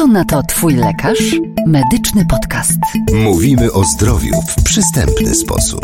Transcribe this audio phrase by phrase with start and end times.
[0.00, 1.18] Co na to Twój lekarz?
[1.66, 2.78] Medyczny podcast.
[3.12, 5.80] Mówimy o zdrowiu w przystępny sposób.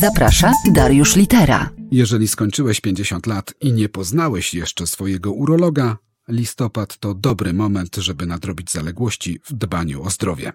[0.00, 1.70] Zaprasza Dariusz Litera.
[1.90, 5.96] Jeżeli skończyłeś 50 lat i nie poznałeś jeszcze swojego urologa,
[6.28, 10.52] listopad to dobry moment, żeby nadrobić zaległości w dbaniu o zdrowie.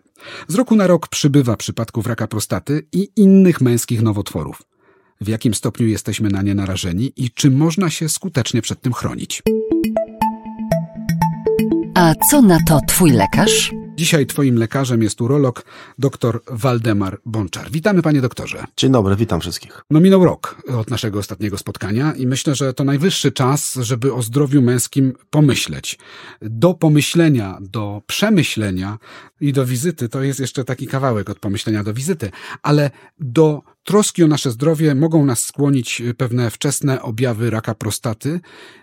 [0.47, 4.61] Z roku na rok przybywa przypadków raka prostaty i innych męskich nowotworów.
[5.21, 9.43] W jakim stopniu jesteśmy na nie narażeni i czy można się skutecznie przed tym chronić?
[12.05, 13.71] A co na to Twój lekarz?
[13.95, 15.65] Dzisiaj Twoim lekarzem jest urolog
[15.99, 17.71] dr Waldemar Bączar.
[17.71, 18.65] Witamy, panie doktorze.
[18.77, 19.81] Dzień dobry, witam wszystkich.
[19.89, 24.21] No minął rok od naszego ostatniego spotkania i myślę, że to najwyższy czas, żeby o
[24.21, 25.99] zdrowiu męskim pomyśleć.
[26.41, 28.97] Do pomyślenia, do przemyślenia
[29.41, 32.31] i do wizyty to jest jeszcze taki kawałek od pomyślenia do wizyty,
[32.63, 38.39] ale do troski o nasze zdrowie mogą nas skłonić pewne wczesne objawy raka prostaty.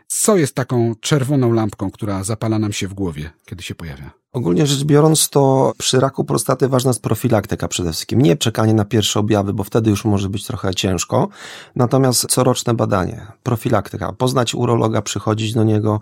[0.06, 4.10] Co jest taką czerwoną lampką, która zapala nam się w głowie, kiedy się pojawia?
[4.32, 8.22] Ogólnie rzecz biorąc, to przy raku prostaty ważna jest profilaktyka przede wszystkim.
[8.22, 11.28] Nie czekanie na pierwsze objawy, bo wtedy już może być trochę ciężko.
[11.76, 16.00] Natomiast coroczne badanie, profilaktyka, poznać urologa, przychodzić do niego,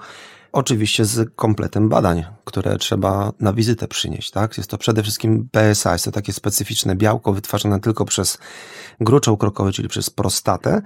[0.52, 4.30] Oczywiście z kompletem badań, które trzeba na wizytę przynieść.
[4.30, 4.58] Tak?
[4.58, 8.38] Jest to przede wszystkim PSA, jest to takie specyficzne białko wytwarzane tylko przez
[9.00, 10.82] gruczoł krokowy, czyli przez prostatę.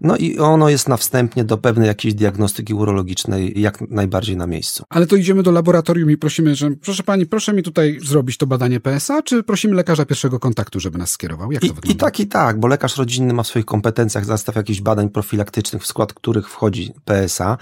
[0.00, 4.84] No i ono jest na wstępnie do pewnej jakiejś diagnostyki urologicznej jak najbardziej na miejscu.
[4.88, 8.46] Ale to idziemy do laboratorium i prosimy, że proszę pani, proszę mi tutaj zrobić to
[8.46, 11.52] badanie PSA, czy prosimy lekarza pierwszego kontaktu, żeby nas skierował?
[11.52, 11.92] Jak to I, wygląda?
[11.92, 15.82] I tak, i tak, bo lekarz rodzinny ma w swoich kompetencjach zestaw jakichś badań profilaktycznych,
[15.82, 17.58] w skład których wchodzi PSA.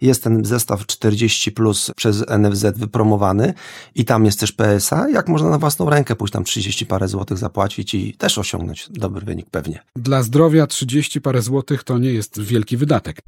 [0.00, 3.54] Jest ten zestaw 40 plus przez NFZ wypromowany
[3.94, 5.08] i tam jest też PSA.
[5.08, 9.26] Jak można na własną rękę pójść tam 30 parę złotych zapłacić i też osiągnąć dobry
[9.26, 9.82] wynik pewnie.
[9.96, 13.20] Dla zdrowia 30 parę złotych to nie jest wielki wydatek.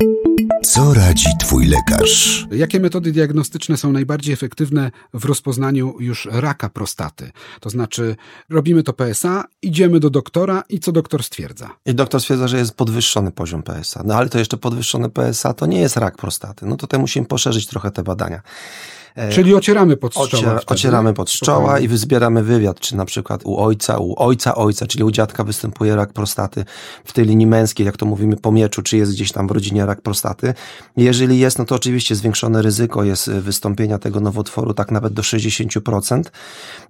[0.63, 2.47] Co radzi Twój lekarz?
[2.51, 7.33] Jakie metody diagnostyczne są najbardziej efektywne w rozpoznaniu już raka prostaty?
[7.61, 8.17] To znaczy,
[8.51, 11.71] robimy to PSA, idziemy do doktora i co doktor stwierdza?
[11.87, 14.03] I doktor stwierdza, że jest podwyższony poziom PSA.
[14.05, 16.67] No ale to jeszcze podwyższony PSA to nie jest rak prostaty.
[16.67, 18.43] No tutaj musimy poszerzyć trochę te badania.
[19.31, 20.27] Czyli ocieramy pod czoła.
[20.27, 24.87] Ocier, ocieramy pod czoła i wyzbieramy wywiad, czy na przykład u ojca, u ojca ojca,
[24.87, 26.65] czyli u dziadka występuje rak prostaty
[27.05, 29.87] w tej linii męskiej, jak to mówimy po mieczu, czy jest gdzieś tam w rodzinie
[29.87, 30.55] rak prostaty.
[30.97, 36.23] Jeżeli jest, no to oczywiście zwiększone ryzyko jest wystąpienia tego nowotworu, tak nawet do 60%.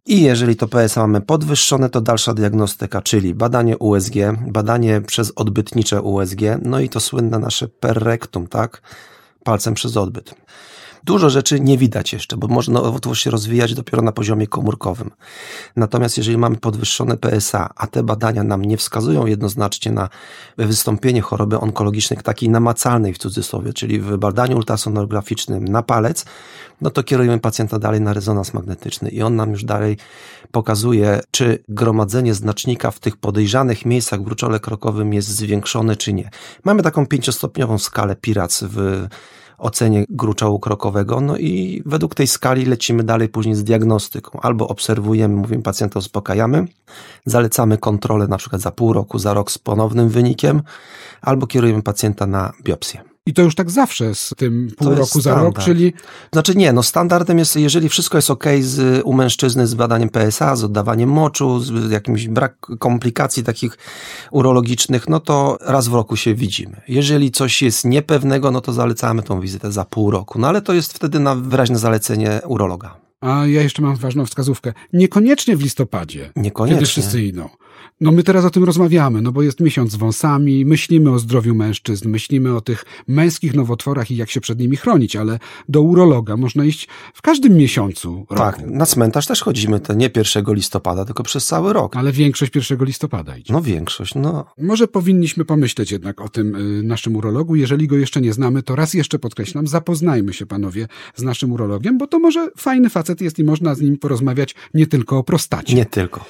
[0.07, 4.15] I jeżeli to PSA mamy podwyższone, to dalsza diagnostyka, czyli badanie USG,
[4.47, 8.83] badanie przez odbytnicze USG, no i to słynne nasze perrektum, tak?
[9.45, 10.35] Palcem przez odbyt.
[11.05, 15.11] Dużo rzeczy nie widać jeszcze, bo może nowotwór się rozwijać dopiero na poziomie komórkowym.
[15.77, 20.09] Natomiast jeżeli mamy podwyższone PSA, a te badania nam nie wskazują jednoznacznie na
[20.59, 26.25] wystąpienie choroby onkologicznej takiej namacalnej w cudzysłowie, czyli w badaniu ultrasonograficznym na palec,
[26.81, 29.97] no to kierujemy pacjenta dalej na rezonans magnetyczny i on nam już dalej
[30.51, 36.31] pokazuje, czy gromadzenie znacznika w tych podejrzanych miejscach w gruczole krokowym jest zwiększone, czy nie.
[36.65, 39.07] Mamy taką pięciostopniową skalę PIRAC w
[39.63, 44.41] ocenie gruczołu krokowego, no i według tej skali lecimy dalej później z diagnostyką.
[44.41, 46.65] Albo obserwujemy, mówimy pacjenta uspokajamy,
[47.27, 50.63] zalecamy kontrolę na przykład za pół roku, za rok z ponownym wynikiem,
[51.23, 53.12] albo kierujemy pacjenta na biopsję.
[53.27, 55.93] I to już tak zawsze z tym pół To roku za rok, czyli
[56.33, 60.57] Znaczy nie, no standardem jest, jeżeli wszystko jest ok z, u mężczyzny z badaniem PSA,
[60.57, 63.79] z oddawaniem moczu, z jakimś brak komplikacji takich
[64.31, 66.81] urologicznych, no to raz w roku się widzimy.
[66.89, 70.39] Jeżeli coś jest niepewnego, no to zalecamy tą wizytę za pół roku.
[70.39, 72.97] No ale to jest wtedy na wyraźne zalecenie urologa.
[73.21, 74.73] A ja jeszcze mam ważną wskazówkę.
[74.93, 76.77] Niekoniecznie w listopadzie, Niekoniecznie.
[76.77, 77.49] kiedy wszyscy idą.
[78.03, 81.55] No my teraz o tym rozmawiamy, no bo jest miesiąc z wąsami, myślimy o zdrowiu
[81.55, 86.37] mężczyzn, myślimy o tych męskich nowotworach i jak się przed nimi chronić, ale do urologa
[86.37, 88.61] można iść w każdym miesiącu roku.
[88.61, 91.97] Tak, na cmentarz też chodzimy, to nie 1 listopada, tylko przez cały rok.
[91.97, 93.53] Ale większość 1 listopada idzie.
[93.53, 97.57] No większość, no Może powinniśmy pomyśleć jednak o tym y, naszym urologu.
[97.57, 101.99] Jeżeli go jeszcze nie znamy, to raz jeszcze podkreślam, zapoznajmy się panowie z naszym urologiem,
[101.99, 105.75] bo to może fajny facet jest i można z nim porozmawiać nie tylko o prostacie.
[105.75, 106.25] nie tylko.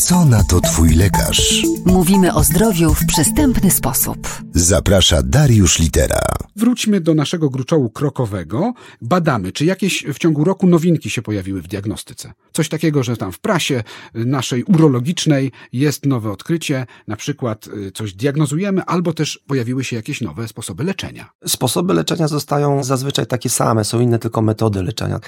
[0.00, 1.62] Co na to Twój lekarz?
[1.86, 4.18] Mówimy o zdrowiu w przystępny sposób.
[4.54, 6.20] Zaprasza Dariusz Litera.
[6.56, 8.72] Wróćmy do naszego gruczołu krokowego.
[9.02, 12.32] Badamy, czy jakieś w ciągu roku nowinki się pojawiły w diagnostyce.
[12.52, 13.82] Coś takiego, że tam w prasie
[14.14, 20.20] naszej urologicznej jest nowe odkrycie, na przykład y, coś diagnozujemy, albo też pojawiły się jakieś
[20.20, 21.30] nowe sposoby leczenia.
[21.46, 25.20] Sposoby leczenia zostają zazwyczaj takie same, są inne tylko metody leczenia.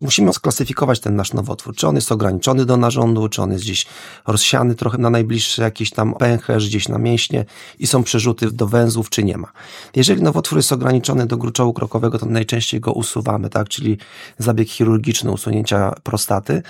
[0.00, 1.74] Musimy sklasyfikować ten nasz nowotwór.
[1.74, 3.86] Czy on jest ograniczony do narządu, czy on jest gdzieś
[4.26, 7.44] rozsiany trochę na najbliższe jakieś tam pęcherz, gdzieś na mięśnie
[7.78, 9.52] i są przerzuty do węzłów, czy nie ma.
[9.96, 13.68] Jeżeli nowotwór jest ograniczony do gruczołu krokowego, to najczęściej go usuwamy, tak?
[13.68, 13.98] Czyli
[14.38, 16.62] zabieg chirurgiczny usunięcia prostaty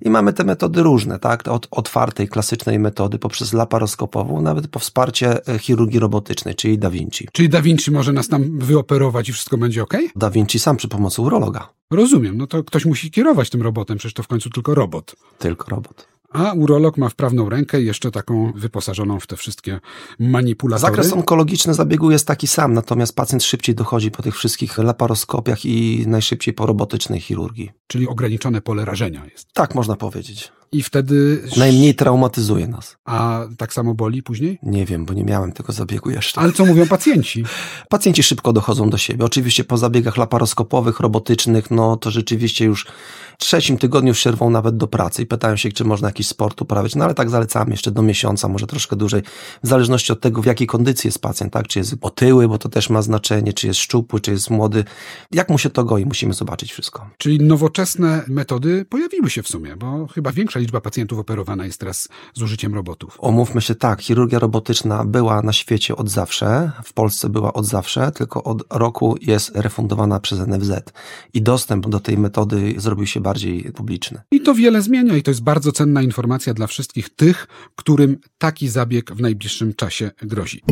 [0.00, 1.48] i mamy te metody różne, tak?
[1.48, 7.28] Od otwartej, klasycznej metody poprzez laparoskopową, nawet po wsparcie e, chirurgii robotycznej, czyli Da Vinci.
[7.32, 9.94] Czyli Da Vinci może nas tam wyoperować i wszystko będzie ok?
[10.16, 11.68] Da Vinci sam przy pomocy urologa.
[11.94, 15.16] Rozumiem, no to ktoś musi kierować tym robotem, przecież to w końcu tylko robot.
[15.38, 16.14] Tylko robot.
[16.34, 19.80] A urolog ma wprawną rękę jeszcze taką wyposażoną w te wszystkie
[20.18, 20.92] manipulatory.
[20.92, 26.04] Zakres onkologiczny zabiegu jest taki sam, natomiast pacjent szybciej dochodzi po tych wszystkich laparoskopiach i
[26.06, 27.70] najszybciej po robotycznej chirurgii.
[27.86, 29.52] Czyli ograniczone pole rażenia jest.
[29.52, 30.52] Tak można powiedzieć.
[30.74, 31.42] I wtedy...
[31.56, 32.96] Najmniej traumatyzuje nas.
[33.04, 34.58] A tak samo boli później?
[34.62, 36.40] Nie wiem, bo nie miałem tego zabiegu jeszcze.
[36.40, 37.44] Ale co mówią pacjenci?
[37.88, 39.24] Pacjenci szybko dochodzą do siebie.
[39.24, 42.86] Oczywiście po zabiegach laparoskopowych, robotycznych, no to rzeczywiście już
[43.38, 46.94] w trzecim tygodniu wsierwą nawet do pracy i pytają się, czy można jakiś sport uprawiać.
[46.94, 49.22] No ale tak zalecamy jeszcze do miesiąca, może troszkę dłużej,
[49.62, 51.68] w zależności od tego, w jakiej kondycji jest pacjent, tak?
[51.68, 54.84] Czy jest otyły, bo to też ma znaczenie, czy jest szczupły, czy jest młody.
[55.32, 57.10] Jak mu się to goi, musimy zobaczyć wszystko.
[57.18, 62.08] Czyli nowoczesne metody pojawiły się w sumie, bo chyba większa liczba pacjentów operowana jest teraz
[62.34, 63.16] z użyciem robotów.
[63.18, 68.12] Omówmy się tak, chirurgia robotyczna była na świecie od zawsze, w Polsce była od zawsze,
[68.12, 70.72] tylko od roku jest refundowana przez NFZ
[71.34, 74.20] i dostęp do tej metody zrobił się bardziej publiczny.
[74.30, 77.46] I to wiele zmienia i to jest bardzo cenna informacja dla wszystkich tych,
[77.76, 80.62] którym taki zabieg w najbliższym czasie grozi.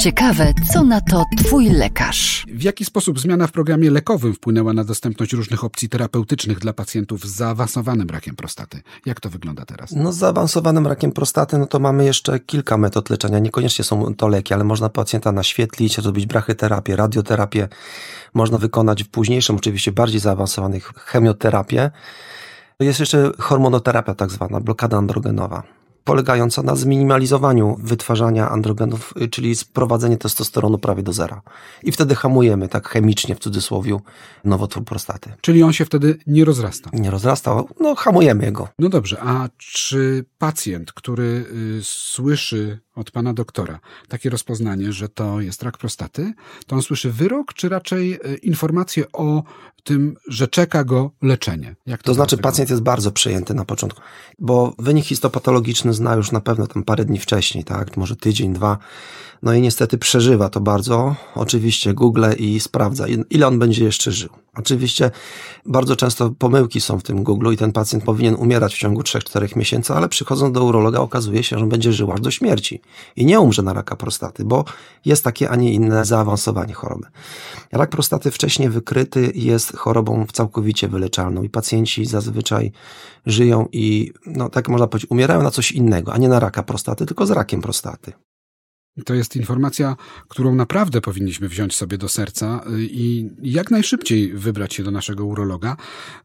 [0.00, 2.46] Ciekawe, co na to Twój lekarz?
[2.48, 7.24] W jaki sposób zmiana w programie lekowym wpłynęła na dostępność różnych opcji terapeutycznych dla pacjentów
[7.24, 8.80] z zaawansowanym rakiem prostaty?
[9.06, 9.92] Jak to wygląda teraz?
[9.92, 13.38] No z zaawansowanym rakiem prostaty, no to mamy jeszcze kilka metod leczenia.
[13.38, 17.68] Niekoniecznie są to leki, ale można pacjenta naświetlić, zrobić brachyterapię, radioterapię.
[18.34, 21.90] Można wykonać w późniejszym, oczywiście bardziej zaawansowanych chemioterapię.
[22.80, 25.79] Jest jeszcze hormonoterapia tak zwana, blokada androgenowa
[26.10, 31.42] polegająca na zminimalizowaniu wytwarzania androgenów, y, czyli sprowadzenie testosteronu prawie do zera.
[31.82, 33.98] I wtedy hamujemy, tak chemicznie w cudzysłowie,
[34.44, 35.32] nowotwór prostaty.
[35.40, 36.90] Czyli on się wtedy nie rozrasta?
[36.92, 38.68] Nie rozrasta, no hamujemy jego.
[38.78, 41.44] No dobrze, a czy pacjent, który
[41.78, 46.32] y, słyszy od pana doktora takie rozpoznanie, że to jest rak prostaty,
[46.66, 49.42] to on słyszy wyrok, czy raczej y, informację o
[49.84, 51.76] tym, że czeka go leczenie?
[51.86, 54.00] Jak to, to znaczy, pacjent jest bardzo przejęty na początku,
[54.38, 58.78] bo wynik histopatologiczny zna już na pewno tam parę dni wcześniej, tak, może tydzień, dwa.
[59.42, 61.16] No i niestety przeżywa to bardzo.
[61.34, 64.30] Oczywiście Google i sprawdza, ile on będzie jeszcze żył.
[64.54, 65.10] Oczywiście
[65.66, 69.56] bardzo często pomyłki są w tym Google i ten pacjent powinien umierać w ciągu 3-4
[69.56, 72.80] miesięcy, ale przychodząc do urologa okazuje się, że on będzie żył aż do śmierci
[73.16, 74.64] i nie umrze na raka prostaty, bo
[75.04, 77.06] jest takie, a nie inne zaawansowanie choroby.
[77.72, 82.72] Rak prostaty wcześniej wykryty jest chorobą całkowicie wyleczalną i pacjenci zazwyczaj
[83.26, 87.06] żyją i, no tak można powiedzieć, umierają na coś innego, a nie na raka prostaty,
[87.06, 88.12] tylko z rakiem prostaty.
[89.04, 89.96] To jest informacja,
[90.28, 95.24] którą naprawdę powinniśmy wziąć sobie do serca y, i jak najszybciej wybrać się do naszego
[95.24, 95.76] urologa,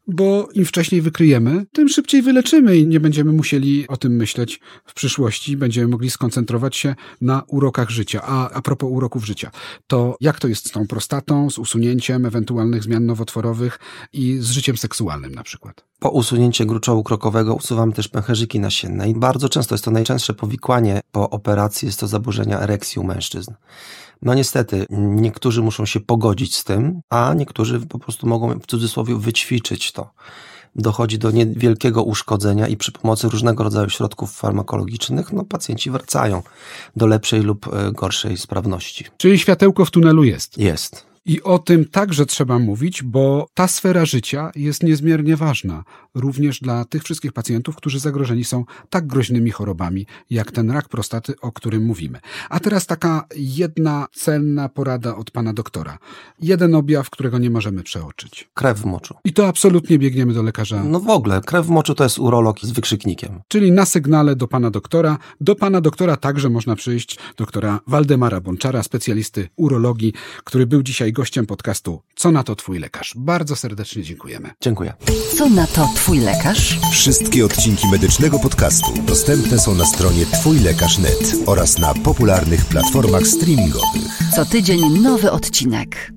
[0.07, 4.93] bo im wcześniej wykryjemy, tym szybciej wyleczymy i nie będziemy musieli o tym myśleć w
[4.93, 5.57] przyszłości.
[5.57, 8.21] Będziemy mogli skoncentrować się na urokach życia.
[8.23, 9.51] A, a propos uroków życia,
[9.87, 13.79] to jak to jest z tą prostatą, z usunięciem ewentualnych zmian nowotworowych
[14.13, 15.85] i z życiem seksualnym na przykład?
[15.99, 21.01] Po usunięciu gruczołu krokowego usuwamy też pęcherzyki nasienne i bardzo często jest to najczęstsze powikłanie
[21.11, 23.53] po operacji, jest to zaburzenia erekcji u mężczyzn.
[24.21, 29.15] No niestety, niektórzy muszą się pogodzić z tym, a niektórzy po prostu mogą w cudzysłowie
[29.15, 30.09] wyćwiczyć to.
[30.75, 36.43] Dochodzi do niewielkiego uszkodzenia i przy pomocy różnego rodzaju środków farmakologicznych no, pacjenci wracają
[36.95, 39.05] do lepszej lub e, gorszej sprawności.
[39.17, 40.57] Czyli światełko w tunelu jest?
[40.57, 41.14] Jest.
[41.27, 45.83] I o tym także trzeba mówić, bo ta sfera życia jest niezmiernie ważna,
[46.15, 51.33] również dla tych wszystkich pacjentów, którzy zagrożeni są tak groźnymi chorobami, jak ten rak prostaty,
[51.41, 52.19] o którym mówimy.
[52.49, 55.97] A teraz taka jedna cenna porada od pana doktora.
[56.41, 58.49] Jeden objaw, którego nie możemy przeoczyć.
[58.53, 59.15] Krew w moczu.
[59.23, 60.83] I to absolutnie biegniemy do lekarza.
[60.83, 63.41] No w ogóle, krew w moczu to jest urolog z wykrzyknikiem.
[63.47, 65.17] Czyli na sygnale do pana doktora.
[65.41, 70.13] Do pana doktora także można przyjść, doktora Waldemara Bączara, specjalisty urologii,
[70.43, 73.13] który był dzisiaj gościem podcastu Co na to Twój lekarz.
[73.17, 74.51] Bardzo serdecznie dziękujemy.
[74.61, 74.93] Dziękuję.
[75.37, 76.79] Co na to Twój lekarz?
[76.91, 84.19] Wszystkie odcinki medycznego podcastu dostępne są na stronie twójlekarz.net oraz na popularnych platformach streamingowych.
[84.35, 86.11] Co tydzień nowy odcinek.